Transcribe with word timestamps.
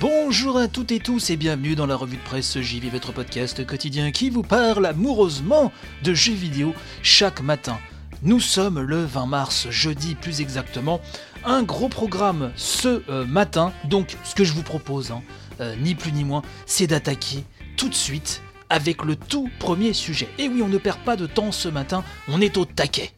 Bonjour 0.00 0.58
à 0.58 0.66
toutes 0.66 0.90
et 0.90 0.98
tous 0.98 1.30
et 1.30 1.36
bienvenue 1.36 1.76
dans 1.76 1.86
la 1.86 1.94
revue 1.94 2.16
de 2.16 2.22
presse 2.22 2.58
JV, 2.60 2.90
votre 2.90 3.12
podcast 3.12 3.64
quotidien 3.64 4.10
qui 4.10 4.28
vous 4.28 4.42
parle 4.42 4.86
amoureusement 4.86 5.70
de 6.02 6.12
jeux 6.14 6.34
vidéo 6.34 6.74
chaque 7.02 7.40
matin. 7.40 7.78
Nous 8.22 8.40
sommes 8.40 8.80
le 8.80 9.04
20 9.04 9.26
mars, 9.26 9.68
jeudi 9.70 10.16
plus 10.16 10.40
exactement. 10.40 11.00
Un 11.44 11.62
gros 11.62 11.88
programme 11.88 12.50
ce 12.56 13.02
euh, 13.08 13.24
matin. 13.24 13.72
Donc, 13.84 14.16
ce 14.24 14.34
que 14.34 14.42
je 14.42 14.52
vous 14.52 14.62
propose, 14.62 15.12
hein, 15.12 15.22
euh, 15.60 15.76
ni 15.76 15.94
plus 15.94 16.12
ni 16.12 16.24
moins, 16.24 16.42
c'est 16.66 16.88
d'attaquer 16.88 17.44
tout 17.76 17.88
de 17.88 17.94
suite 17.94 18.42
avec 18.70 19.04
le 19.04 19.14
tout 19.14 19.48
premier 19.60 19.92
sujet. 19.92 20.28
Et 20.38 20.48
oui, 20.48 20.60
on 20.62 20.68
ne 20.68 20.78
perd 20.78 20.98
pas 21.00 21.16
de 21.16 21.26
temps 21.26 21.52
ce 21.52 21.68
matin, 21.68 22.02
on 22.28 22.40
est 22.40 22.56
au 22.56 22.64
taquet. 22.64 23.12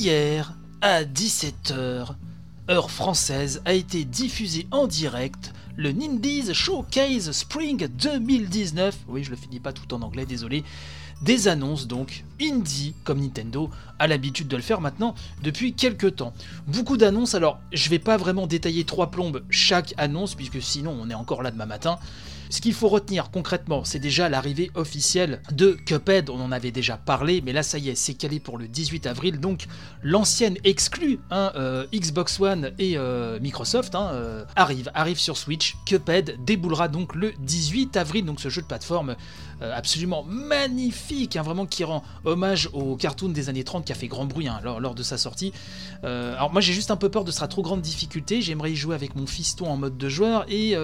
Hier, 0.00 0.54
à 0.80 1.04
17h, 1.04 2.14
heure 2.70 2.90
française, 2.90 3.60
a 3.66 3.74
été 3.74 4.06
diffusé 4.06 4.66
en 4.70 4.86
direct 4.86 5.52
le 5.76 5.92
Nindies 5.92 6.54
Showcase 6.54 7.30
Spring 7.32 7.86
2019. 7.86 8.96
Oui, 9.08 9.24
je 9.24 9.30
le 9.30 9.36
finis 9.36 9.60
pas 9.60 9.74
tout 9.74 9.92
en 9.92 10.00
anglais, 10.00 10.24
désolé. 10.24 10.64
Des 11.20 11.48
annonces 11.48 11.86
donc, 11.86 12.24
indie 12.40 12.94
comme 13.04 13.20
Nintendo 13.20 13.68
a 13.98 14.06
l'habitude 14.06 14.48
de 14.48 14.56
le 14.56 14.62
faire 14.62 14.80
maintenant 14.80 15.14
depuis 15.42 15.74
quelques 15.74 16.16
temps. 16.16 16.32
Beaucoup 16.66 16.96
d'annonces, 16.96 17.34
alors 17.34 17.60
je 17.70 17.90
vais 17.90 17.98
pas 17.98 18.16
vraiment 18.16 18.46
détailler 18.46 18.84
trois 18.84 19.10
plombes 19.10 19.44
chaque 19.50 19.92
annonce 19.98 20.34
puisque 20.34 20.62
sinon 20.62 20.96
on 20.98 21.10
est 21.10 21.14
encore 21.14 21.42
là 21.42 21.50
demain 21.50 21.66
matin. 21.66 21.98
Ce 22.50 22.60
qu'il 22.60 22.74
faut 22.74 22.88
retenir 22.88 23.30
concrètement, 23.30 23.84
c'est 23.84 24.00
déjà 24.00 24.28
l'arrivée 24.28 24.72
officielle 24.74 25.40
de 25.52 25.78
Cuphead, 25.86 26.30
on 26.30 26.40
en 26.40 26.50
avait 26.50 26.72
déjà 26.72 26.96
parlé, 26.96 27.40
mais 27.46 27.52
là 27.52 27.62
ça 27.62 27.78
y 27.78 27.90
est, 27.90 27.94
c'est 27.94 28.14
calé 28.14 28.40
pour 28.40 28.58
le 28.58 28.66
18 28.66 29.06
avril, 29.06 29.38
donc 29.38 29.68
l'ancienne 30.02 30.56
exclue 30.64 31.20
hein, 31.30 31.52
euh, 31.54 31.86
Xbox 31.94 32.40
One 32.40 32.72
et 32.80 32.98
euh, 32.98 33.38
Microsoft 33.38 33.94
hein, 33.94 34.10
euh, 34.14 34.44
arrive, 34.56 34.90
arrive 34.94 35.20
sur 35.20 35.36
Switch. 35.36 35.76
Cuphead 35.86 36.44
déboulera 36.44 36.88
donc 36.88 37.14
le 37.14 37.32
18 37.38 37.96
avril, 37.96 38.24
donc 38.24 38.40
ce 38.40 38.48
jeu 38.48 38.62
de 38.62 38.66
plateforme 38.66 39.14
absolument 39.60 40.24
magnifique, 40.24 41.36
hein, 41.36 41.42
vraiment 41.42 41.66
qui 41.66 41.84
rend 41.84 42.02
hommage 42.24 42.70
au 42.72 42.96
cartoon 42.96 43.28
des 43.28 43.50
années 43.50 43.62
30 43.62 43.84
qui 43.84 43.92
a 43.92 43.94
fait 43.94 44.08
grand 44.08 44.24
bruit 44.24 44.48
lors, 44.64 44.94
de 44.94 45.02
sa 45.02 45.18
sortie. 45.18 45.52
Alors 46.02 46.50
moi 46.50 46.62
j'ai 46.62 46.72
juste 46.72 46.90
un 46.90 46.96
peu 46.96 47.10
peur 47.10 47.24
de 47.24 47.30
sa 47.30 47.46
trop 47.46 47.60
grande 47.60 47.82
difficulté, 47.82 48.40
j'aimerais 48.40 48.72
y 48.72 48.76
jouer 48.76 48.94
avec 48.94 49.14
mon 49.16 49.26
fiston 49.26 49.66
en 49.66 49.76
mode 49.76 49.98
de 49.98 50.08
joueur 50.08 50.46
et 50.48 50.74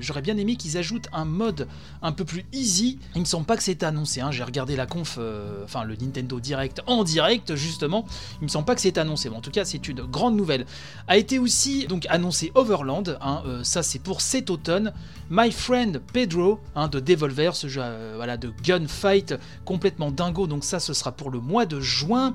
j'aurais 0.00 0.20
bien 0.20 0.36
aimé 0.36 0.56
qu'ils 0.56 0.75
ajoutent 0.76 1.08
un 1.12 1.24
mode 1.24 1.68
un 2.02 2.12
peu 2.12 2.24
plus 2.24 2.44
easy. 2.52 2.98
Il 3.14 3.20
me 3.20 3.26
semble 3.26 3.46
pas 3.46 3.56
que 3.56 3.62
c'est 3.62 3.82
annoncé, 3.82 4.20
hein. 4.20 4.30
j'ai 4.30 4.42
regardé 4.42 4.76
la 4.76 4.86
conf, 4.86 5.16
euh, 5.18 5.64
enfin 5.64 5.84
le 5.84 5.96
Nintendo 5.96 6.40
Direct 6.40 6.82
en 6.86 7.04
direct 7.04 7.54
justement, 7.54 8.06
il 8.40 8.44
me 8.44 8.48
semble 8.48 8.64
pas 8.64 8.74
que 8.74 8.80
c'est 8.80 8.98
annoncé, 8.98 9.28
en 9.28 9.40
tout 9.40 9.50
cas 9.50 9.64
c'est 9.64 9.88
une 9.88 10.02
grande 10.02 10.36
nouvelle. 10.36 10.66
A 11.08 11.16
été 11.16 11.38
aussi 11.38 11.86
donc 11.86 12.06
annoncé 12.08 12.52
Overland, 12.54 13.18
hein, 13.20 13.42
euh, 13.46 13.64
ça 13.64 13.82
c'est 13.82 13.98
pour 13.98 14.20
cet 14.20 14.50
automne. 14.50 14.92
My 15.30 15.50
Friend 15.50 16.00
Pedro 16.12 16.60
hein, 16.76 16.88
de 16.88 17.00
Devolver, 17.00 17.56
ce 17.56 17.68
jeu 17.68 17.80
euh, 17.82 18.12
voilà, 18.16 18.36
de 18.36 18.52
gunfight 18.62 19.34
complètement 19.64 20.10
dingo, 20.10 20.46
donc 20.46 20.64
ça 20.64 20.80
ce 20.80 20.92
sera 20.94 21.12
pour 21.12 21.30
le 21.30 21.40
mois 21.40 21.66
de 21.66 21.80
juin. 21.80 22.34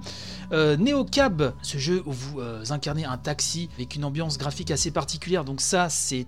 Euh, 0.51 0.75
Neocab, 0.75 1.53
ce 1.61 1.77
jeu 1.77 2.03
où 2.05 2.11
vous 2.11 2.41
euh, 2.41 2.63
incarnez 2.71 3.05
un 3.05 3.17
taxi 3.17 3.69
avec 3.75 3.95
une 3.95 4.03
ambiance 4.03 4.37
graphique 4.37 4.69
assez 4.69 4.91
particulière, 4.91 5.45
donc 5.45 5.61
ça 5.61 5.87
c'est 5.89 6.25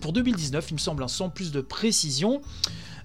pour 0.00 0.12
2019 0.12 0.70
il 0.70 0.74
me 0.74 0.78
semble, 0.78 1.02
hein, 1.04 1.08
sans 1.08 1.28
plus 1.28 1.52
de 1.52 1.60
précision. 1.60 2.42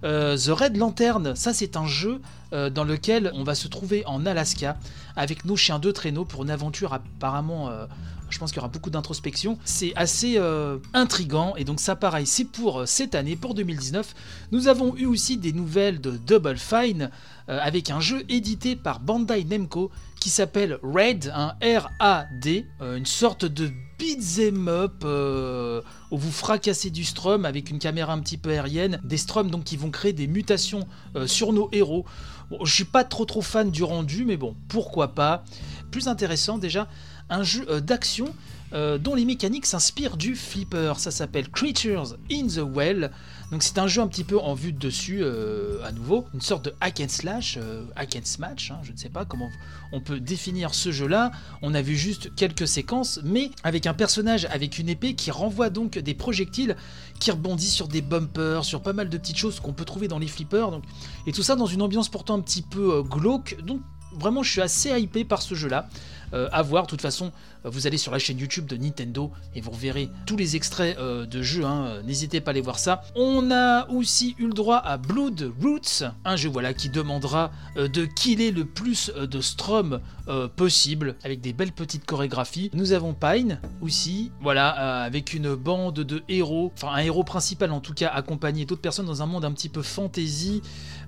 Euh, 0.04 0.38
The 0.38 0.50
Red 0.50 0.78
Lantern, 0.78 1.36
ça 1.36 1.54
c'est 1.54 1.76
un 1.78 1.88
jeu 1.88 2.22
dans 2.52 2.86
lequel 2.86 3.30
on 3.36 3.44
va 3.44 3.56
se 3.56 3.68
trouver 3.68 4.06
en 4.06 4.26
Alaska 4.26 4.78
avec 5.18 5.44
nos 5.44 5.58
chiens 5.58 5.80
de 5.80 5.92
traîneau 5.92 6.24
pour 6.24 6.44
une 6.44 6.50
aventure 6.50 6.94
apparemment... 6.94 7.70
je 8.30 8.40
pense 8.40 8.52
qu'il 8.52 8.58
y 8.58 8.60
aura 8.60 8.70
beaucoup 8.70 8.90
d'introspection. 8.90 9.58
C'est 9.66 9.92
assez 9.98 10.40
intrigant 10.94 11.56
et 11.58 11.66
donc 11.66 11.82
ça 11.82 11.98
pareil, 11.98 12.26
c'est 12.26 12.46
pour 12.46 12.88
cette 12.88 13.16
année, 13.16 13.36
pour 13.36 13.54
2019. 13.54 14.16
Nous 14.54 14.70
avons 14.70 14.96
eu 14.96 15.06
aussi 15.06 15.36
des 15.36 15.52
nouvelles 15.52 16.00
de 16.00 16.12
Double 16.12 16.56
Fine 16.58 17.12
avec 17.50 17.90
un 17.90 18.00
jeu 18.00 18.24
édité 18.30 18.78
par 18.78 19.02
Bandai 19.02 19.44
Namco 19.44 19.92
qui 20.20 20.30
s'appelle 20.30 20.80
Raid, 20.84 21.32
un 21.34 21.56
R-A-D, 21.62 22.66
euh, 22.82 22.98
une 22.98 23.06
sorte 23.06 23.46
de 23.46 23.72
beat'em 23.98 24.68
up 24.68 25.04
euh, 25.04 25.82
où 26.12 26.18
vous 26.18 26.32
fracassez 26.32 26.90
du 26.90 27.04
strum 27.04 27.46
avec 27.46 27.70
une 27.70 27.80
caméra 27.80 28.14
un 28.14 28.20
petit 28.20 28.38
peu 28.38 28.52
aérienne, 28.52 29.00
des 29.04 29.18
strums 29.18 29.50
donc 29.50 29.64
qui 29.64 29.78
vont 29.78 29.90
créer 29.90 30.14
des 30.14 30.28
mutations 30.28 30.88
euh, 31.16 31.28
sur 31.28 31.54
nos 31.54 31.70
héros. 31.72 32.06
Bon, 32.50 32.64
je 32.64 32.74
suis 32.74 32.86
pas 32.86 33.04
trop 33.04 33.26
trop 33.26 33.42
fan 33.42 33.72
du 33.72 33.84
rendu, 33.84 34.26
mais 34.26 34.38
bon, 34.38 34.56
pourquoi 34.68 35.10
pas. 35.16 35.44
Plus 35.92 36.08
intéressant 36.08 36.58
déjà, 36.58 36.88
un 37.30 37.44
jeu 37.44 37.82
d'action 37.82 38.34
dont 39.00 39.16
les 39.16 39.24
mécaniques 39.24 39.66
s'inspirent 39.66 40.18
du 40.18 40.36
flipper. 40.36 41.00
Ça 41.00 41.10
s'appelle 41.10 41.50
Creatures 41.50 42.18
in 42.30 42.48
the 42.48 42.60
Well. 42.60 43.12
Donc 43.52 43.64
c'est 43.64 43.78
un 43.78 43.88
jeu 43.88 44.02
un 44.02 44.08
petit 44.08 44.26
peu 44.26 44.38
en 44.38 44.54
vue 44.54 44.74
de 44.74 44.78
dessus, 44.78 45.20
euh, 45.22 45.82
à 45.86 45.94
nouveau, 45.94 46.26
une 46.34 46.42
sorte 46.42 46.66
de 46.66 46.74
hack 46.82 47.00
and 47.00 47.08
slash, 47.08 47.58
euh, 47.58 47.84
hack 47.96 48.18
and 48.18 48.26
smash, 48.26 48.72
hein, 48.72 48.80
je 48.84 48.92
ne 48.92 48.98
sais 48.98 49.10
pas 49.10 49.24
comment 49.24 49.50
on 49.94 50.02
peut 50.02 50.20
définir 50.20 50.76
ce 50.76 50.92
jeu-là. 50.92 51.32
On 51.62 51.74
a 51.74 51.82
vu 51.82 51.96
juste 51.96 52.36
quelques 52.36 52.68
séquences, 52.68 53.22
mais 53.24 53.52
avec 53.64 53.88
un 53.88 53.94
personnage 53.94 54.46
avec 54.52 54.80
une 54.80 54.90
épée 54.90 55.14
qui 55.14 55.32
renvoie 55.32 55.70
donc 55.70 55.98
des 55.98 56.14
projectiles 56.14 56.76
qui 57.22 57.32
rebondissent 57.32 57.74
sur 57.74 57.88
des 57.88 58.02
bumpers, 58.02 58.66
sur 58.66 58.82
pas 58.82 58.94
mal 58.94 59.10
de 59.10 59.18
petites 59.18 59.38
choses 59.38 59.62
qu'on 59.62 59.74
peut 59.74 59.86
trouver 59.86 60.10
dans 60.10 60.20
les 60.20 60.28
flippers. 60.28 60.82
Et 61.26 61.32
tout 61.32 61.44
ça 61.44 61.56
dans 61.56 61.66
une 61.66 61.82
ambiance 61.82 62.10
pourtant 62.10 62.36
un 62.36 62.42
petit 62.42 62.62
peu 62.62 62.96
euh, 62.96 63.02
glauque. 63.02 63.58
Donc 63.64 63.80
vraiment 64.12 64.44
je 64.44 64.52
suis 64.52 64.62
assez 64.62 64.90
hypé 65.00 65.24
par 65.24 65.42
ce 65.42 65.56
jeu-là. 65.56 65.88
Euh, 66.34 66.50
à 66.52 66.62
voir, 66.62 66.84
de 66.84 66.90
toute 66.90 67.02
façon, 67.02 67.32
euh, 67.66 67.70
vous 67.70 67.88
allez 67.88 67.98
sur 67.98 68.12
la 68.12 68.20
chaîne 68.20 68.38
YouTube 68.38 68.66
de 68.66 68.78
Nintendo 68.78 69.32
et 69.56 69.62
vous 69.62 69.72
verrez 69.72 70.10
tous 70.26 70.38
les 70.38 70.56
extraits 70.56 70.98
euh, 70.98 71.26
de 71.26 71.42
jeux, 71.42 71.66
hein, 71.66 71.86
euh, 71.88 72.04
n'hésitez 72.04 72.42
pas 72.42 72.50
à 72.50 72.52
aller 72.52 72.62
voir 72.62 72.80
ça. 72.80 73.04
On 73.16 73.52
a 73.52 73.88
aussi 73.90 74.36
eu 74.38 74.48
le 74.48 74.54
droit 74.54 74.78
à 74.78 74.98
Blood 74.98 75.52
Roots, 75.62 76.04
un 76.26 76.36
jeu 76.36 76.50
voilà, 76.50 76.74
qui 76.74 76.90
demandera 76.90 77.52
de 77.76 78.06
killer 78.06 78.52
le 78.52 78.66
plus 78.66 79.10
de 79.10 79.42
strum 79.42 80.00
possible, 80.56 81.16
avec 81.24 81.42
des 81.42 81.54
belles 81.54 81.72
petites 81.72 82.06
chorégraphies. 82.06 82.70
Nous 82.74 82.92
avons 82.92 83.14
Pine 83.14 83.60
aussi, 83.82 84.32
voilà, 84.42 84.70
avec 85.04 85.34
une 85.34 85.56
bande 85.56 85.96
de 85.96 86.24
héros, 86.28 86.72
enfin 86.76 86.90
un 86.94 87.00
héros 87.00 87.24
principal 87.24 87.72
en 87.72 87.80
tout 87.80 87.94
cas, 87.94 88.10
accompagné 88.10 88.66
d'autres 88.66 88.82
personnes 88.82 89.06
dans 89.06 89.22
un 89.22 89.26
monde 89.26 89.46
un 89.46 89.52
petit 89.52 89.70
peu 89.70 89.82
fantasy. 89.82 90.62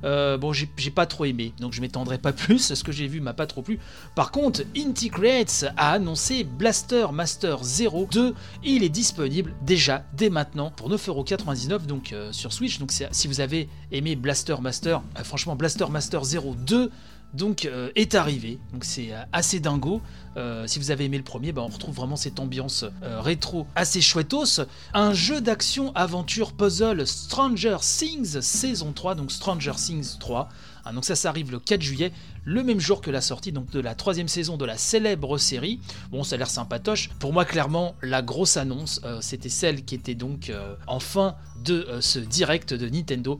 Euh, 0.03 0.37
bon, 0.37 0.53
j'ai 0.53 0.91
pas 0.91 1.05
trop 1.05 1.25
aimé, 1.25 1.53
donc 1.59 1.73
je 1.73 1.81
m'étendrai 1.81 2.17
pas 2.17 2.33
plus, 2.33 2.73
ce 2.73 2.83
que 2.83 2.91
j'ai 2.91 3.07
vu 3.07 3.19
m'a 3.21 3.33
pas 3.33 3.47
trop 3.47 3.61
plu. 3.61 3.79
Par 4.15 4.31
contre, 4.31 4.61
Inti 4.75 5.09
Creates 5.09 5.65
a 5.77 5.91
annoncé 5.91 6.43
Blaster 6.43 7.07
Master 7.11 7.63
0 7.63 8.07
2 8.11 8.29
et 8.63 8.69
il 8.71 8.83
est 8.83 8.89
disponible 8.89 9.53
déjà 9.61 10.03
dès 10.13 10.29
maintenant 10.29 10.71
pour 10.71 10.89
9,99€ 10.89 11.85
donc 11.85 12.13
euh, 12.13 12.31
sur 12.31 12.53
Switch. 12.53 12.79
Donc 12.79 12.91
si 12.91 13.27
vous 13.27 13.41
avez 13.41 13.69
aimé 13.91 14.15
Blaster 14.15 14.55
Master, 14.61 15.01
euh, 15.17 15.23
franchement 15.23 15.55
Blaster 15.55 15.87
Master 15.89 16.23
0 16.23 16.55
2 16.55 16.91
donc 17.33 17.65
euh, 17.65 17.91
est 17.95 18.15
arrivé. 18.15 18.59
Donc 18.73 18.83
c'est 18.83 19.11
euh, 19.11 19.21
assez 19.31 19.59
dingo. 19.59 20.01
Euh, 20.37 20.67
si 20.67 20.79
vous 20.79 20.91
avez 20.91 21.05
aimé 21.05 21.17
le 21.17 21.23
premier, 21.23 21.51
bah, 21.51 21.61
on 21.63 21.71
retrouve 21.71 21.95
vraiment 21.95 22.15
cette 22.15 22.39
ambiance 22.39 22.85
rétro 23.01 23.67
assez 23.75 24.01
chouettos. 24.01 24.61
Un 24.93 25.13
jeu 25.13 25.41
d'action 25.41 25.93
aventure 25.95 26.53
puzzle 26.53 27.05
Stranger 27.05 27.77
Things 27.81 28.41
saison 28.41 28.93
3, 28.93 29.15
donc 29.15 29.31
Stranger 29.31 29.73
Things 29.75 30.17
3. 30.19 30.49
Ah, 30.85 30.93
donc 30.93 31.03
ça, 31.05 31.15
ça 31.15 31.29
arrive 31.29 31.51
le 31.51 31.59
4 31.59 31.81
juillet, 31.81 32.11
le 32.45 32.63
même 32.63 32.79
jour 32.79 33.01
que 33.01 33.11
la 33.11 33.21
sortie 33.21 33.51
donc 33.51 33.69
de 33.69 33.79
la 33.79 33.95
troisième 33.95 34.27
saison 34.27 34.55
de 34.55 34.65
la 34.65 34.77
célèbre 34.77 35.37
série. 35.37 35.81
Bon, 36.09 36.23
ça 36.23 36.35
a 36.35 36.37
l'air 36.37 36.49
sympatoche. 36.49 37.09
Pour 37.19 37.33
moi, 37.33 37.43
clairement, 37.43 37.95
la 38.01 38.21
grosse 38.21 38.55
annonce, 38.55 39.01
c'était 39.19 39.49
celle 39.49 39.83
qui 39.83 39.95
était 39.95 40.15
donc 40.15 40.51
en 40.87 40.99
fin 40.99 41.35
de 41.63 41.85
ce 41.99 42.19
direct 42.19 42.73
de 42.73 42.87
Nintendo. 42.87 43.39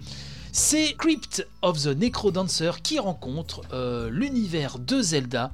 C'est 0.52 0.96
Crypt 0.98 1.48
of 1.62 1.84
the 1.84 1.88
Necrodancer 1.88 2.72
qui 2.82 2.98
rencontre 2.98 3.62
euh, 3.72 4.10
l'univers 4.10 4.80
de 4.80 5.02
Zelda 5.02 5.52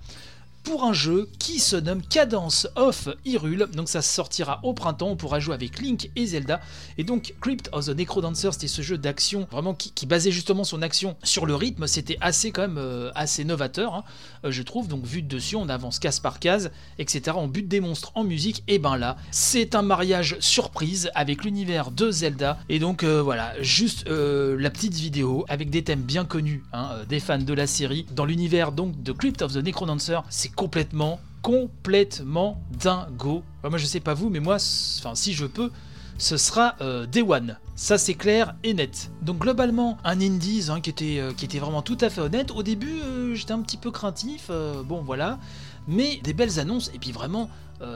pour 0.66 0.84
un 0.84 0.94
jeu 0.94 1.30
qui 1.40 1.60
se 1.60 1.76
nomme 1.76 2.02
Cadence 2.02 2.68
of 2.76 3.08
Hyrule. 3.24 3.68
Donc 3.74 3.88
ça 3.88 4.02
sortira 4.02 4.60
au 4.64 4.74
printemps, 4.74 5.10
on 5.10 5.16
pourra 5.16 5.40
jouer 5.40 5.54
avec 5.54 5.80
Link 5.80 6.10
et 6.16 6.26
Zelda. 6.26 6.60
Et 6.98 7.04
donc 7.04 7.36
Crypt 7.40 7.70
of 7.72 7.86
the 7.86 7.90
Necrodancer, 7.90 8.52
c'était 8.52 8.68
ce 8.68 8.82
jeu 8.82 8.98
d'action 8.98 9.48
vraiment 9.52 9.76
qui, 9.76 10.06
basait 10.06 10.32
justement 10.32 10.64
son 10.64 10.82
action 10.82 11.16
sur 11.24 11.46
le 11.46 11.56
rythme. 11.56 11.88
C'était 11.88 12.18
assez 12.20 12.52
quand 12.52 12.64
même 12.64 12.78
euh, 12.78 13.12
assez 13.16 13.44
novateur, 13.46 13.94
hein, 13.94 14.04
euh, 14.44 14.52
je 14.52 14.64
trouve. 14.64 14.88
Donc 14.88 15.06
vu 15.06 15.22
de 15.22 15.28
dessus, 15.28 15.56
on 15.56 15.70
avance 15.70 16.00
case 16.00 16.20
par 16.20 16.40
case, 16.40 16.72
etc. 16.98 17.38
On 17.40 17.48
bute 17.48 17.68
des 17.68 17.80
monstres 17.80 18.12
en 18.16 18.24
musique. 18.24 18.64
Et 18.68 18.80
ben 18.80 18.98
là, 18.98 19.18
c'est 19.32 19.76
un 19.76 19.84
mariage 19.84 20.38
surprise 20.40 21.12
avec 21.14 21.44
l'univers 21.44 21.92
de 21.92 22.10
Zelda. 22.10 22.58
Et 22.70 22.80
donc 22.80 23.04
euh, 23.04 23.22
voilà, 23.22 23.54
juste 23.62 24.08
la 24.08 24.70
petite 24.72 24.96
vidéo 24.96 25.46
avec 25.48 25.70
des 25.70 25.84
thèmes 25.84 26.02
bien 26.02 26.26
connus 26.26 26.64
hein, 26.74 26.90
des 27.08 27.20
fans 27.20 27.38
de 27.38 27.54
la 27.54 27.68
série 27.68 28.06
dans 28.16 28.26
l'univers 28.26 28.72
donc 28.72 29.04
de 29.04 29.12
Crypt 29.12 29.44
of 29.44 29.54
the 29.54 29.58
Necrodancer. 29.58 30.20
C'est 30.30 30.55
complètement, 30.56 31.20
complètement 31.42 32.62
dingo. 32.72 33.44
moi, 33.64 33.78
je 33.78 33.86
sais 33.86 34.00
pas 34.00 34.14
vous, 34.14 34.30
mais 34.30 34.40
moi, 34.40 34.56
enfin, 34.56 35.16
si 35.16 35.34
je 35.34 35.46
peux, 35.46 35.72
ce 36.18 36.38
sera 36.38 36.76
euh, 36.82 37.06
Day 37.06 37.22
One. 37.22 37.58
Ça 37.76 37.98
c'est 37.98 38.14
clair 38.14 38.56
et 38.64 38.74
net. 38.74 39.12
Donc 39.22 39.40
globalement, 39.40 39.98
un 40.06 40.22
Indies 40.22 40.68
hein, 40.70 40.80
qui, 40.80 40.90
était, 40.90 41.20
euh, 41.20 41.34
qui 41.34 41.44
était 41.44 41.60
vraiment 41.60 41.82
tout 41.82 41.98
à 42.00 42.10
fait 42.10 42.22
honnête. 42.22 42.52
Au 42.52 42.64
début, 42.64 43.02
euh, 43.04 43.36
j'étais 43.36 43.52
un 43.52 43.62
petit 43.62 43.78
peu 43.78 43.92
craintif, 43.92 44.50
bon 44.86 45.02
voilà. 45.02 45.40
Mais 45.88 46.18
des 46.24 46.34
belles 46.34 46.60
annonces, 46.60 46.92
et 46.94 47.00
puis 47.00 47.12
vraiment, 47.12 47.50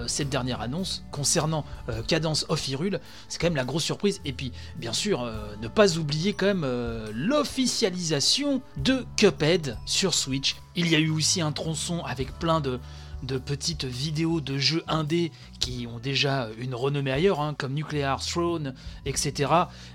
cette 0.08 0.30
dernière 0.30 0.62
annonce 0.62 1.04
concernant 1.12 1.66
Cadence 2.08 2.46
of 2.50 2.68
Hyrule, 2.68 3.00
c'est 3.30 3.40
quand 3.40 3.48
même 3.48 3.56
la 3.56 3.64
grosse 3.64 3.84
surprise. 3.84 4.20
Et 4.26 4.34
puis, 4.34 4.52
bien 4.76 4.94
sûr, 4.94 5.24
ne 5.62 5.68
pas 5.68 5.98
oublier 5.98 6.34
quand 6.34 6.48
même 6.48 6.68
l'officialisation 7.14 8.62
de 8.78 9.06
Cuphead 9.16 9.78
sur 9.86 10.14
Switch. 10.14 10.58
Il 10.76 10.88
y 10.88 10.96
a 10.96 11.00
eu 11.00 11.10
aussi 11.10 11.42
un 11.42 11.52
tronçon 11.52 12.04
avec 12.04 12.38
plein 12.40 12.60
de, 12.60 12.80
de 13.24 13.38
petites 13.38 13.86
vidéos 13.86 14.42
de 14.42 14.58
jeux 14.58 14.84
indés 14.88 15.32
qui 15.60 15.88
ont 15.88 16.00
déjà 16.00 16.50
une 16.58 16.74
renommée 16.74 17.12
ailleurs, 17.12 17.42
hein, 17.42 17.54
comme 17.58 17.74
Nuclear 17.74 18.26
Throne, 18.26 18.74
etc. 19.06 19.52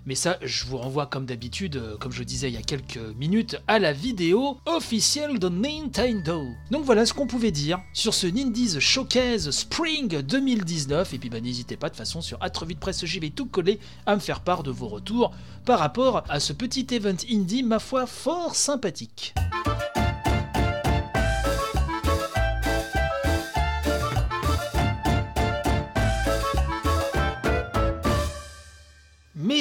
Mais 0.06 0.14
ça, 0.14 0.36
je 0.42 0.66
vous 0.66 0.76
renvoie 0.76 1.06
comme 1.06 1.26
d'habitude, 1.26 1.76
euh, 1.76 1.96
comme 1.96 2.12
je 2.12 2.22
disais 2.22 2.50
il 2.50 2.54
y 2.54 2.58
a 2.58 2.62
quelques 2.62 3.00
minutes, 3.16 3.56
à 3.66 3.78
la 3.78 3.92
vidéo 3.92 4.58
officielle 4.66 5.38
de 5.38 5.48
Nintendo. 5.48 6.44
Donc 6.70 6.84
voilà 6.84 7.06
ce 7.06 7.14
qu'on 7.14 7.26
pouvait 7.26 7.50
dire 7.50 7.80
sur 7.94 8.12
ce 8.14 8.26
Nindies 8.26 8.80
Showcase 8.80 9.50
Spring 9.50 10.20
2019. 10.20 11.14
Et 11.14 11.18
puis 11.18 11.30
bah, 11.30 11.40
n'hésitez 11.40 11.76
pas 11.76 11.88
de 11.88 11.96
façon 11.96 12.20
sur 12.20 12.38
Atrevite 12.42 12.78
Presse 12.78 13.04
vais 13.24 13.30
tout 13.30 13.46
coller 13.46 13.78
à 14.06 14.14
me 14.14 14.20
faire 14.20 14.40
part 14.40 14.62
de 14.62 14.70
vos 14.70 14.88
retours 14.88 15.32
par 15.64 15.78
rapport 15.78 16.24
à 16.28 16.40
ce 16.40 16.52
petit 16.52 16.86
event 16.90 17.16
indie, 17.30 17.62
ma 17.62 17.78
foi, 17.78 18.06
fort 18.06 18.54
sympathique. 18.54 19.34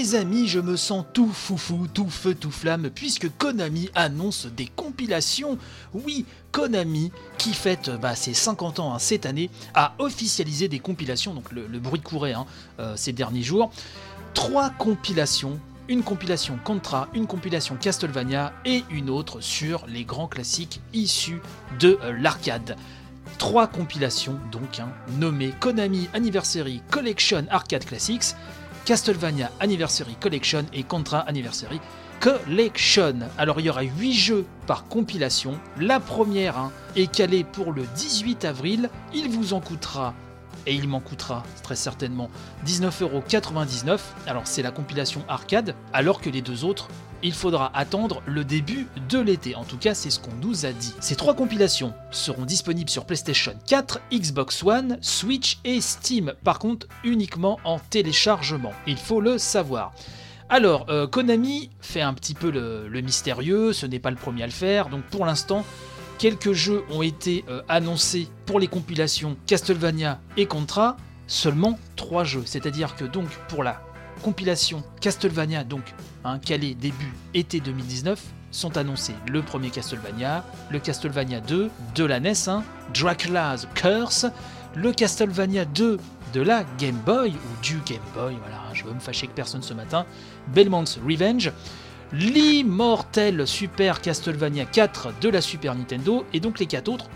Mes 0.03 0.15
amis, 0.15 0.49
je 0.49 0.59
me 0.59 0.75
sens 0.75 1.05
tout 1.13 1.29
foufou, 1.31 1.87
tout 1.87 2.09
feu, 2.09 2.35
tout 2.35 2.51
flamme, 2.51 2.89
puisque 2.89 3.29
Konami 3.37 3.89
annonce 3.95 4.47
des 4.47 4.65
compilations. 4.65 5.57
Oui, 5.93 6.25
Konami, 6.51 7.13
qui 7.37 7.53
fête 7.53 7.89
bah, 8.01 8.13
ses 8.13 8.33
50 8.33 8.79
ans 8.81 8.93
hein, 8.93 8.99
cette 8.99 9.25
année, 9.25 9.49
a 9.73 9.93
officialisé 9.99 10.67
des 10.67 10.79
compilations, 10.79 11.33
donc 11.33 11.53
le, 11.53 11.79
bruit 11.79 12.01
courait 12.01 12.33
hein, 12.33 12.45
euh, 12.79 12.97
ces 12.97 13.13
derniers 13.13 13.43
jours. 13.43 13.71
Trois 14.33 14.71
compilations 14.71 15.57
une 15.87 16.03
compilation 16.03 16.59
Contra, 16.65 17.07
une 17.13 17.25
compilation 17.25 17.77
Castlevania 17.77 18.51
et 18.65 18.83
une 18.89 19.09
autre 19.09 19.39
sur 19.39 19.85
les 19.87 20.03
grands 20.03 20.27
classiques 20.27 20.81
issus 20.91 21.41
de 21.79 21.97
euh, 22.03 22.11
l'arcade. 22.19 22.75
Trois 23.37 23.67
compilations 23.67 24.37
donc 24.51 24.79
hein, 24.79 24.89
nommées 25.17 25.53
Konami 25.61 26.09
Anniversary 26.13 26.81
Collection 26.91 27.45
Arcade 27.49 27.85
Classics 27.85 28.35
Castlevania 28.85 29.49
Anniversary 29.61 30.15
Collection 30.19 30.65
et 30.73 30.83
Contra 30.83 31.19
Anniversary 31.19 31.79
Collection. 32.19 33.19
Alors 33.37 33.59
il 33.59 33.65
y 33.65 33.69
aura 33.69 33.83
8 33.83 34.13
jeux 34.13 34.45
par 34.67 34.87
compilation. 34.87 35.57
La 35.79 35.99
première 35.99 36.57
hein, 36.57 36.71
est 36.95 37.11
calée 37.11 37.43
pour 37.43 37.71
le 37.71 37.83
18 37.95 38.45
avril. 38.45 38.89
Il 39.13 39.29
vous 39.29 39.53
en 39.53 39.61
coûtera 39.61 40.13
et 40.65 40.75
il 40.75 40.87
m'en 40.87 40.99
coûtera 40.99 41.43
très 41.63 41.75
certainement 41.75 42.29
19,99€. 42.65 43.99
Alors 44.27 44.47
c'est 44.47 44.61
la 44.61 44.71
compilation 44.71 45.23
arcade, 45.27 45.75
alors 45.93 46.21
que 46.21 46.29
les 46.29 46.41
deux 46.41 46.65
autres, 46.65 46.87
il 47.23 47.33
faudra 47.33 47.71
attendre 47.73 48.21
le 48.25 48.43
début 48.43 48.87
de 49.09 49.19
l'été. 49.19 49.55
En 49.55 49.63
tout 49.63 49.77
cas, 49.77 49.93
c'est 49.93 50.09
ce 50.09 50.19
qu'on 50.19 50.35
nous 50.41 50.65
a 50.65 50.73
dit. 50.73 50.93
Ces 50.99 51.15
trois 51.15 51.33
compilations 51.33 51.93
seront 52.11 52.45
disponibles 52.45 52.89
sur 52.89 53.05
PlayStation 53.05 53.53
4, 53.65 54.01
Xbox 54.11 54.61
One, 54.63 54.97
Switch 55.01 55.59
et 55.63 55.79
Steam. 55.79 56.33
Par 56.43 56.59
contre, 56.59 56.87
uniquement 57.03 57.59
en 57.63 57.79
téléchargement. 57.79 58.73
Il 58.87 58.97
faut 58.97 59.21
le 59.21 59.37
savoir. 59.37 59.93
Alors, 60.49 60.85
euh, 60.89 61.07
Konami 61.07 61.69
fait 61.79 62.01
un 62.01 62.13
petit 62.13 62.33
peu 62.33 62.51
le, 62.51 62.87
le 62.87 63.01
mystérieux, 63.01 63.73
ce 63.73 63.85
n'est 63.85 63.99
pas 63.99 64.11
le 64.11 64.17
premier 64.17 64.43
à 64.43 64.45
le 64.45 64.51
faire, 64.51 64.89
donc 64.89 65.03
pour 65.03 65.25
l'instant, 65.25 65.65
Quelques 66.23 66.53
jeux 66.53 66.85
ont 66.89 67.01
été 67.01 67.43
euh, 67.49 67.63
annoncés 67.67 68.29
pour 68.45 68.57
les 68.57 68.67
compilations 68.67 69.35
Castlevania 69.45 70.21
et 70.37 70.45
Contra, 70.45 70.95
seulement 71.27 71.77
3 71.97 72.23
jeux. 72.23 72.43
C'est-à-dire 72.45 72.95
que 72.95 73.03
donc 73.03 73.27
pour 73.49 73.61
la 73.61 73.81
compilation 74.21 74.85
Castlevania, 75.01 75.65
donc 75.65 75.81
calé 76.45 76.75
début 76.75 77.11
été 77.33 77.59
2019, 77.59 78.23
sont 78.51 78.77
annoncés 78.77 79.15
le 79.29 79.41
premier 79.41 79.69
Castlevania, 79.69 80.45
le 80.71 80.79
Castlevania 80.79 81.41
2 81.41 81.69
de 81.93 82.03
la 82.05 82.21
NES, 82.21 82.47
hein, 82.47 82.63
Dracula's 82.93 83.67
Curse, 83.75 84.27
le 84.75 84.93
Castlevania 84.93 85.65
2 85.65 85.97
de 86.33 86.41
la 86.41 86.63
Game 86.79 87.01
Boy, 87.05 87.31
ou 87.31 87.61
du 87.61 87.81
Game 87.85 87.99
Boy, 88.15 88.37
voilà, 88.39 88.61
je 88.71 88.85
veux 88.85 88.93
me 88.93 89.01
fâcher 89.01 89.27
que 89.27 89.33
personne 89.33 89.61
ce 89.61 89.73
matin, 89.73 90.05
Belmont's 90.53 90.99
Revenge, 91.05 91.51
l'immortel 92.13 93.47
Super 93.47 94.01
Castlevania 94.01 94.65
4 94.65 95.19
de 95.19 95.29
la 95.29 95.41
Super 95.41 95.75
Nintendo, 95.75 96.25
et 96.33 96.39
donc 96.39 96.59
les 96.59 96.67
quatre 96.67 96.89
autres, 96.89 97.09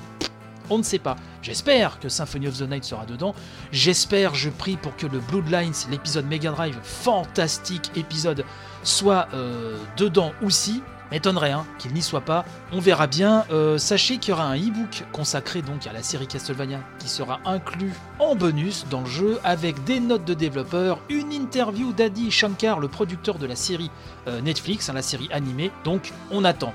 on 0.69 0.77
ne 0.77 0.83
sait 0.83 0.99
pas. 0.99 1.15
J'espère 1.41 1.99
que 1.99 2.09
Symphony 2.09 2.47
of 2.47 2.57
the 2.57 2.69
Night 2.69 2.83
sera 2.83 3.05
dedans. 3.05 3.33
J'espère, 3.71 4.35
je 4.35 4.49
prie 4.49 4.75
pour 4.75 4.95
que 4.97 5.07
le 5.07 5.19
Bloodlines, 5.19 5.73
l'épisode 5.89 6.25
Mega 6.25 6.51
Drive, 6.51 6.77
fantastique 6.83 7.91
épisode, 7.95 8.43
soit 8.83 9.27
euh, 9.33 9.77
dedans 9.95 10.33
aussi. 10.41 10.81
M'étonnerait 11.11 11.51
hein, 11.51 11.65
qu'il 11.79 11.93
n'y 11.93 12.01
soit 12.01 12.21
pas. 12.21 12.45
On 12.71 12.79
verra 12.79 13.07
bien. 13.07 13.45
Euh, 13.51 13.77
sachez 13.77 14.17
qu'il 14.17 14.31
y 14.31 14.33
aura 14.33 14.45
un 14.45 14.57
e-book 14.57 15.05
consacré 15.11 15.61
donc 15.61 15.87
à 15.87 15.93
la 15.93 16.03
série 16.03 16.27
Castlevania 16.27 16.79
qui 16.99 17.07
sera 17.07 17.39
inclus 17.45 17.93
en 18.19 18.35
bonus 18.35 18.85
dans 18.89 19.01
le 19.01 19.07
jeu 19.07 19.39
avec 19.43 19.83
des 19.83 19.99
notes 19.99 20.25
de 20.25 20.33
développeurs, 20.33 20.99
une 21.09 21.31
interview 21.31 21.93
d'Adi 21.93 22.31
Shankar, 22.31 22.79
le 22.79 22.87
producteur 22.87 23.37
de 23.37 23.45
la 23.45 23.55
série 23.55 23.91
euh, 24.27 24.41
Netflix, 24.41 24.89
hein, 24.89 24.93
la 24.93 25.01
série 25.01 25.29
animée. 25.31 25.71
Donc 25.83 26.11
on 26.31 26.43
attend. 26.43 26.73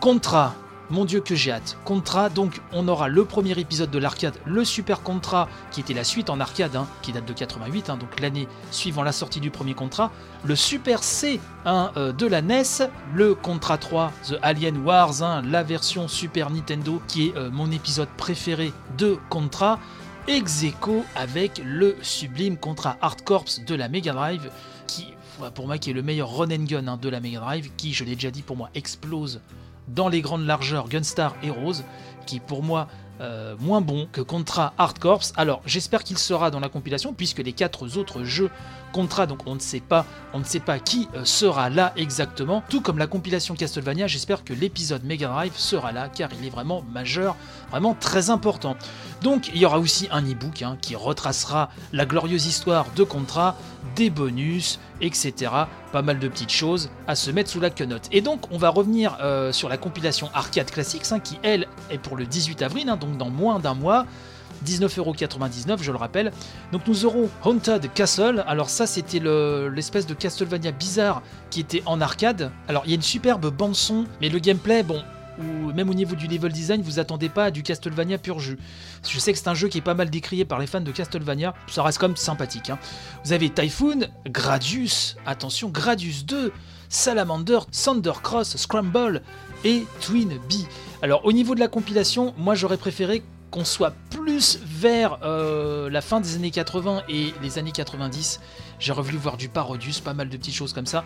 Contra, 0.00 0.54
mon 0.90 1.04
dieu 1.04 1.20
que 1.20 1.34
j'ai 1.34 1.52
hâte. 1.52 1.76
Contra, 1.84 2.28
donc 2.28 2.60
on 2.72 2.88
aura 2.88 3.08
le 3.08 3.24
premier 3.24 3.58
épisode 3.58 3.90
de 3.90 3.98
l'arcade, 3.98 4.34
le 4.44 4.64
Super 4.64 5.02
Contra, 5.02 5.48
qui 5.70 5.80
était 5.80 5.94
la 5.94 6.04
suite 6.04 6.30
en 6.30 6.40
arcade, 6.40 6.76
hein, 6.76 6.86
qui 7.02 7.12
date 7.12 7.26
de 7.26 7.32
88, 7.32 7.90
hein, 7.90 7.96
donc 7.96 8.20
l'année 8.20 8.48
suivant 8.70 9.02
la 9.02 9.12
sortie 9.12 9.40
du 9.40 9.50
premier 9.50 9.74
Contra, 9.74 10.10
le 10.44 10.56
Super 10.56 11.02
C 11.02 11.40
euh, 11.66 12.12
de 12.12 12.26
la 12.26 12.42
NES, 12.42 12.88
le 13.14 13.34
Contra 13.34 13.78
3, 13.78 14.12
The 14.28 14.38
Alien 14.42 14.78
Wars, 14.84 15.22
hein, 15.22 15.42
la 15.46 15.62
version 15.62 16.08
Super 16.08 16.50
Nintendo, 16.50 17.00
qui 17.08 17.28
est 17.28 17.36
euh, 17.36 17.50
mon 17.50 17.70
épisode 17.70 18.08
préféré 18.16 18.72
de 18.98 19.18
Contra, 19.28 19.78
ex 20.28 20.64
avec 21.16 21.62
le 21.64 21.96
sublime 22.02 22.56
Contra 22.56 22.96
Hard 23.00 23.22
Corps 23.22 23.46
de 23.66 23.74
la 23.74 23.88
Mega 23.88 24.12
Drive, 24.12 24.50
qui 24.86 25.06
pour 25.54 25.66
moi 25.66 25.78
qui 25.78 25.90
est 25.90 25.94
le 25.94 26.02
meilleur 26.02 26.36
run 26.36 26.50
and 26.50 26.64
gun 26.64 26.98
de 26.98 27.08
la 27.08 27.20
Mega 27.20 27.40
Drive, 27.40 27.70
qui, 27.76 27.94
je 27.94 28.04
l'ai 28.04 28.14
déjà 28.14 28.30
dit, 28.30 28.42
pour 28.42 28.56
moi 28.56 28.68
explose 28.74 29.40
dans 29.94 30.08
les 30.08 30.20
grandes 30.20 30.46
largeurs 30.46 30.88
Gunstar 30.88 31.36
Heroes, 31.42 31.82
qui 32.26 32.40
pour 32.40 32.62
moi 32.62 32.88
euh, 33.20 33.54
moins 33.60 33.82
bon 33.82 34.08
que 34.10 34.22
Contra 34.22 34.72
Hard 34.78 34.98
Corps. 34.98 35.24
Alors 35.36 35.60
j'espère 35.66 36.04
qu'il 36.04 36.16
sera 36.16 36.50
dans 36.50 36.60
la 36.60 36.70
compilation 36.70 37.12
puisque 37.12 37.40
les 37.40 37.52
quatre 37.52 37.98
autres 37.98 38.24
jeux 38.24 38.50
Contra, 38.92 39.26
donc 39.26 39.46
on 39.46 39.54
ne 39.54 39.60
sait 39.60 39.80
pas, 39.80 40.06
on 40.32 40.38
ne 40.38 40.44
sait 40.44 40.58
pas 40.58 40.78
qui 40.78 41.06
euh, 41.14 41.24
sera 41.24 41.68
là 41.68 41.92
exactement. 41.96 42.64
Tout 42.70 42.80
comme 42.80 42.96
la 42.96 43.06
compilation 43.06 43.54
Castlevania, 43.54 44.06
j'espère 44.06 44.42
que 44.42 44.54
l'épisode 44.54 45.04
Mega 45.04 45.28
Drive 45.28 45.52
sera 45.54 45.92
là 45.92 46.08
car 46.08 46.30
il 46.40 46.46
est 46.46 46.50
vraiment 46.50 46.82
majeur, 46.90 47.36
vraiment 47.70 47.94
très 47.98 48.30
important. 48.30 48.76
Donc 49.22 49.50
il 49.54 49.58
y 49.58 49.66
aura 49.66 49.78
aussi 49.78 50.08
un 50.10 50.22
e-book 50.22 50.62
hein, 50.62 50.76
qui 50.80 50.96
retracera 50.96 51.70
la 51.92 52.06
glorieuse 52.06 52.46
histoire 52.46 52.86
de 52.96 53.04
Contra, 53.04 53.56
des 53.96 54.10
bonus, 54.10 54.78
etc. 55.00 55.52
Pas 55.92 56.02
mal 56.02 56.18
de 56.18 56.28
petites 56.28 56.52
choses 56.52 56.90
à 57.06 57.14
se 57.14 57.30
mettre 57.30 57.50
sous 57.50 57.60
la 57.60 57.70
quenotte. 57.70 58.08
Et 58.12 58.20
donc 58.20 58.50
on 58.50 58.58
va 58.58 58.70
revenir 58.70 59.18
euh, 59.20 59.52
sur 59.52 59.68
la 59.68 59.76
compilation 59.76 60.30
Arcade 60.34 60.70
Classics 60.70 61.12
hein, 61.12 61.20
qui 61.20 61.38
elle 61.42 61.66
est 61.90 61.98
pour 61.98 62.16
le 62.16 62.26
18 62.26 62.62
avril, 62.62 62.88
hein, 62.88 62.96
donc 62.96 63.16
dans 63.16 63.30
moins 63.30 63.58
d'un 63.58 63.74
mois. 63.74 64.06
19,99€, 64.66 65.82
je 65.82 65.90
le 65.90 65.96
rappelle. 65.96 66.32
Donc 66.72 66.82
nous 66.86 67.04
aurons 67.04 67.28
Haunted 67.44 67.92
Castle. 67.94 68.44
Alors 68.46 68.68
ça, 68.68 68.86
c'était 68.86 69.20
l'espèce 69.20 70.06
de 70.06 70.14
Castlevania 70.14 70.72
bizarre 70.72 71.22
qui 71.50 71.60
était 71.60 71.82
en 71.86 72.00
arcade. 72.00 72.50
Alors 72.68 72.82
il 72.84 72.90
y 72.90 72.92
a 72.92 72.96
une 72.96 73.02
superbe 73.02 73.46
bande 73.50 73.74
son, 73.74 74.04
mais 74.20 74.28
le 74.28 74.38
gameplay, 74.38 74.82
bon, 74.82 75.02
ou 75.40 75.72
même 75.72 75.90
au 75.90 75.94
niveau 75.94 76.14
du 76.14 76.26
level 76.26 76.52
design, 76.52 76.82
vous 76.82 76.98
attendez 76.98 77.28
pas 77.28 77.46
à 77.46 77.50
du 77.50 77.62
Castlevania 77.62 78.18
pur 78.18 78.38
jus. 78.40 78.58
Je 79.08 79.18
sais 79.18 79.32
que 79.32 79.38
c'est 79.38 79.48
un 79.48 79.54
jeu 79.54 79.68
qui 79.68 79.78
est 79.78 79.82
pas 79.82 79.94
mal 79.94 80.10
décrié 80.10 80.44
par 80.44 80.58
les 80.58 80.66
fans 80.66 80.80
de 80.80 80.90
Castlevania, 80.92 81.54
ça 81.68 81.82
reste 81.82 81.98
quand 81.98 82.08
même 82.08 82.16
sympathique. 82.16 82.70
hein. 82.70 82.78
Vous 83.24 83.32
avez 83.32 83.50
Typhoon, 83.50 84.00
Gradius, 84.26 85.16
attention, 85.26 85.68
Gradius 85.68 86.24
2, 86.24 86.52
Salamander, 86.88 87.60
Thundercross, 87.70 88.56
Scramble 88.56 89.22
et 89.64 89.84
Twin 90.00 90.38
Bee. 90.48 90.66
Alors 91.02 91.24
au 91.24 91.32
niveau 91.32 91.54
de 91.54 91.60
la 91.60 91.68
compilation, 91.68 92.34
moi 92.36 92.54
j'aurais 92.54 92.76
préféré 92.76 93.22
qu'on 93.50 93.64
soit 93.64 93.94
plus 94.10 94.60
vers 94.64 95.18
euh, 95.24 95.90
la 95.90 96.00
fin 96.00 96.20
des 96.20 96.36
années 96.36 96.50
80 96.50 97.02
et 97.08 97.34
les 97.42 97.58
années 97.58 97.72
90. 97.72 98.40
J'aurais 98.78 99.02
voulu 99.02 99.16
voir 99.16 99.36
du 99.36 99.48
Parodius, 99.48 100.00
pas 100.00 100.14
mal 100.14 100.28
de 100.28 100.36
petites 100.36 100.54
choses 100.54 100.72
comme 100.72 100.86
ça. 100.86 101.04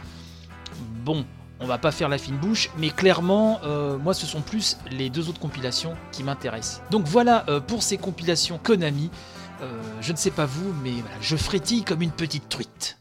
Bon, 1.05 1.25
on 1.61 1.66
va 1.66 1.78
pas 1.78 1.92
faire 1.92 2.08
la 2.08 2.18
fine 2.18 2.37
bouche, 2.37 2.70
mais 2.78 2.90
clairement, 2.90 3.61
euh, 3.64 3.96
moi 3.99 4.14
ce 4.14 4.26
sont 4.26 4.40
plus 4.40 4.76
les 4.90 5.11
deux 5.11 5.28
autres 5.28 5.40
compilations 5.40 5.94
qui 6.12 6.23
m'intéressent. 6.23 6.82
Donc 6.90 7.06
voilà 7.06 7.44
euh, 7.49 7.61
pour 7.61 7.82
ces 7.82 7.96
compilations 7.96 8.58
Konami. 8.62 9.11
Euh, 9.62 9.80
je 10.00 10.12
ne 10.12 10.16
sais 10.16 10.32
pas 10.32 10.46
vous, 10.46 10.75
mais 10.82 10.94
je 11.20 11.37
frétille 11.37 11.84
comme 11.84 12.02
une 12.02 12.11
petite 12.11 12.49
truite. 12.49 12.99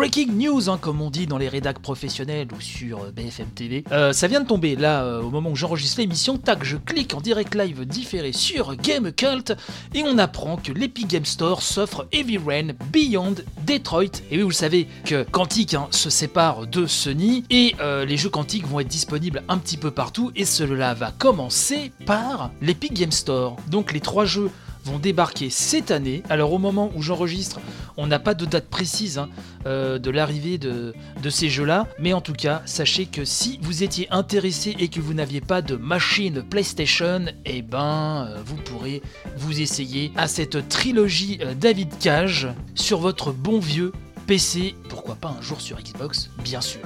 Breaking 0.00 0.32
news, 0.32 0.70
hein, 0.70 0.78
comme 0.80 1.02
on 1.02 1.10
dit 1.10 1.26
dans 1.26 1.36
les 1.36 1.50
rédacs 1.50 1.78
professionnels 1.78 2.48
ou 2.56 2.60
sur 2.62 3.02
euh, 3.02 3.10
BFM 3.10 3.48
TV. 3.48 3.84
Euh, 3.92 4.14
ça 4.14 4.28
vient 4.28 4.40
de 4.40 4.46
tomber 4.46 4.74
là, 4.74 5.02
euh, 5.02 5.20
au 5.20 5.28
moment 5.28 5.50
où 5.50 5.56
j'enregistre 5.56 6.00
l'émission. 6.00 6.38
Tac, 6.38 6.64
je 6.64 6.78
clique 6.78 7.12
en 7.12 7.20
direct 7.20 7.54
live 7.54 7.84
différé 7.84 8.32
sur 8.32 8.76
Game 8.76 9.12
Cult 9.12 9.52
et 9.92 10.02
on 10.02 10.16
apprend 10.16 10.56
que 10.56 10.72
l'Epic 10.72 11.06
Game 11.06 11.26
Store 11.26 11.60
s'offre 11.60 12.08
Heavy 12.12 12.38
Rain 12.38 12.68
Beyond 12.90 13.34
Detroit. 13.66 14.22
Et 14.30 14.38
oui, 14.38 14.42
vous 14.42 14.48
le 14.48 14.54
savez 14.54 14.88
que 15.04 15.22
Quantic 15.22 15.74
hein, 15.74 15.86
se 15.90 16.08
sépare 16.08 16.66
de 16.66 16.86
Sony 16.86 17.44
et 17.50 17.74
les 18.06 18.16
jeux 18.16 18.30
Quantic 18.30 18.66
vont 18.66 18.80
être 18.80 18.88
disponibles 18.88 19.42
un 19.50 19.58
petit 19.58 19.76
peu 19.76 19.90
partout. 19.90 20.32
Et 20.34 20.46
cela 20.46 20.94
va 20.94 21.10
commencer 21.10 21.92
par 22.06 22.52
l'Epic 22.62 22.94
Game 22.94 23.12
Store. 23.12 23.56
Donc 23.68 23.92
les 23.92 24.00
trois 24.00 24.24
jeux 24.24 24.50
vont 24.84 24.98
débarquer 24.98 25.50
cette 25.50 25.90
année. 25.90 26.22
Alors 26.28 26.52
au 26.52 26.58
moment 26.58 26.90
où 26.94 27.02
j'enregistre, 27.02 27.60
on 27.96 28.06
n'a 28.06 28.18
pas 28.18 28.34
de 28.34 28.44
date 28.44 28.68
précise 28.68 29.18
hein, 29.18 29.28
euh, 29.66 29.98
de 29.98 30.10
l'arrivée 30.10 30.58
de, 30.58 30.94
ces 31.28 31.48
jeux-là, 31.48 31.86
mais 31.98 32.12
en 32.12 32.20
tout 32.20 32.32
cas, 32.32 32.62
sachez 32.66 33.06
que 33.06 33.24
si 33.24 33.58
vous 33.62 33.82
étiez 33.82 34.08
intéressé 34.10 34.74
et 34.78 34.88
que 34.88 35.00
vous 35.00 35.14
n'aviez 35.14 35.40
pas 35.40 35.62
de 35.62 35.76
machine 35.76 36.42
PlayStation, 36.42 37.26
eh 37.44 37.62
ben, 37.62 38.26
euh, 38.28 38.36
vous 38.44 38.56
pourrez 38.56 39.02
vous 39.36 39.60
essayer 39.60 40.12
à 40.16 40.26
cette 40.28 40.68
trilogie 40.68 41.38
euh, 41.42 41.54
David 41.54 41.96
Cage 41.98 42.48
sur 42.74 42.98
votre 42.98 43.32
bon 43.32 43.60
vieux 43.60 43.92
PC, 44.26 44.74
pourquoi 44.88 45.14
pas 45.16 45.34
un 45.38 45.42
jour 45.42 45.60
sur 45.60 45.78
Xbox, 45.80 46.30
bien 46.42 46.60
sûr. 46.60 46.80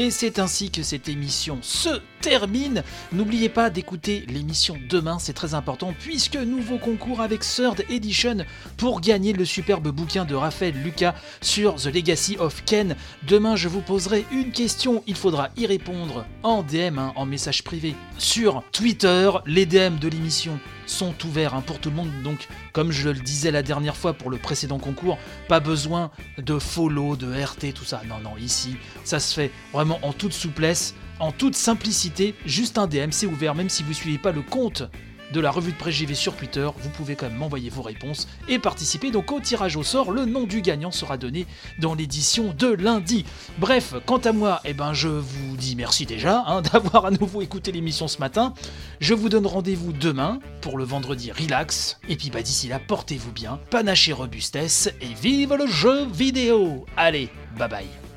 Et 0.00 0.12
c'est 0.12 0.38
ainsi 0.38 0.70
que 0.70 0.84
cette 0.84 1.08
émission 1.08 1.58
se 1.60 2.00
termine. 2.20 2.82
N'oubliez 3.12 3.48
pas 3.48 3.70
d'écouter 3.70 4.24
l'émission 4.28 4.76
demain, 4.88 5.18
c'est 5.18 5.32
très 5.32 5.54
important, 5.54 5.94
puisque 5.98 6.36
nouveau 6.36 6.78
concours 6.78 7.20
avec 7.20 7.40
Third 7.40 7.84
Edition 7.90 8.38
pour 8.76 9.00
gagner 9.00 9.32
le 9.32 9.44
superbe 9.44 9.88
bouquin 9.88 10.24
de 10.24 10.34
Raphaël 10.34 10.74
Lucas 10.82 11.14
sur 11.40 11.76
The 11.76 11.86
Legacy 11.86 12.36
of 12.38 12.64
Ken. 12.64 12.96
Demain, 13.26 13.56
je 13.56 13.68
vous 13.68 13.80
poserai 13.80 14.24
une 14.30 14.52
question, 14.52 15.02
il 15.06 15.16
faudra 15.16 15.50
y 15.56 15.66
répondre 15.66 16.26
en 16.42 16.62
DM, 16.62 16.98
hein, 16.98 17.12
en 17.16 17.26
message 17.26 17.62
privé, 17.64 17.94
sur 18.18 18.62
Twitter. 18.72 19.30
Les 19.46 19.66
DM 19.66 19.98
de 19.98 20.08
l'émission 20.08 20.58
sont 20.86 21.14
ouverts 21.24 21.54
hein, 21.54 21.62
pour 21.64 21.78
tout 21.78 21.90
le 21.90 21.96
monde. 21.96 22.10
Donc, 22.22 22.48
comme 22.72 22.90
je 22.90 23.08
le 23.08 23.20
disais 23.20 23.50
la 23.50 23.62
dernière 23.62 23.96
fois 23.96 24.14
pour 24.14 24.30
le 24.30 24.38
précédent 24.38 24.78
concours, 24.78 25.18
pas 25.48 25.60
besoin 25.60 26.10
de 26.38 26.58
follow, 26.58 27.16
de 27.16 27.32
RT, 27.32 27.72
tout 27.74 27.84
ça. 27.84 28.02
Non, 28.08 28.18
non, 28.22 28.36
ici, 28.38 28.76
ça 29.04 29.20
se 29.20 29.34
fait 29.34 29.50
vraiment 29.72 29.98
en 30.02 30.12
toute 30.12 30.32
souplesse, 30.32 30.94
en 31.20 31.32
toute 31.32 31.54
simplicité. 31.54 32.34
Juste 32.44 32.78
un 32.78 32.86
DM, 32.86 33.10
c'est 33.10 33.26
ouvert, 33.26 33.54
même 33.54 33.68
si 33.68 33.82
vous 33.82 33.92
suivez 33.92 34.18
pas 34.18 34.32
le 34.32 34.42
compte 34.42 34.84
de 35.32 35.40
la 35.40 35.50
revue 35.50 35.72
de 35.72 35.76
presse 35.76 35.94
JV 35.94 36.14
sur 36.14 36.34
Twitter, 36.34 36.68
vous 36.78 36.90
pouvez 36.90 37.14
quand 37.14 37.28
même 37.28 37.38
m'envoyer 37.38 37.70
vos 37.70 37.82
réponses 37.82 38.28
et 38.48 38.58
participer 38.58 39.10
donc 39.10 39.30
au 39.32 39.40
tirage 39.40 39.76
au 39.76 39.82
sort. 39.82 40.10
Le 40.10 40.24
nom 40.24 40.44
du 40.44 40.62
gagnant 40.62 40.90
sera 40.90 41.16
donné 41.16 41.46
dans 41.78 41.94
l'édition 41.94 42.54
de 42.56 42.68
lundi. 42.68 43.24
Bref, 43.58 43.94
quant 44.06 44.18
à 44.18 44.32
moi, 44.32 44.60
eh 44.64 44.72
ben 44.72 44.92
je 44.92 45.08
vous 45.08 45.56
dis 45.56 45.76
merci 45.76 46.06
déjà 46.06 46.44
hein, 46.46 46.62
d'avoir 46.72 47.06
à 47.06 47.10
nouveau 47.10 47.42
écouté 47.42 47.72
l'émission 47.72 48.08
ce 48.08 48.18
matin. 48.18 48.54
Je 49.00 49.14
vous 49.14 49.28
donne 49.28 49.46
rendez-vous 49.46 49.92
demain 49.92 50.40
pour 50.60 50.78
le 50.78 50.84
vendredi 50.84 51.30
relax. 51.30 51.98
Et 52.08 52.16
puis 52.16 52.30
bah 52.30 52.42
d'ici 52.42 52.68
là, 52.68 52.78
portez-vous 52.78 53.32
bien, 53.32 53.60
panache 53.70 54.08
et 54.08 54.12
robustesse 54.12 54.90
et 55.00 55.14
vive 55.20 55.54
le 55.54 55.66
jeu 55.66 56.06
vidéo. 56.06 56.86
Allez, 56.96 57.28
bye 57.58 57.68
bye. 57.68 58.07